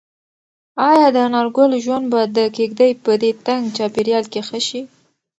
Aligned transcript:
ایا 0.89 1.07
د 1.15 1.17
انارګل 1.27 1.71
ژوند 1.85 2.05
به 2.13 2.21
د 2.37 2.39
کيږدۍ 2.57 2.91
په 3.03 3.11
دې 3.21 3.31
تنګ 3.45 3.63
چاپیریال 3.77 4.25
کې 4.31 4.41
ښه 4.47 4.59
شي؟ 4.67 4.81